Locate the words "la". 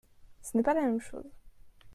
0.73-0.81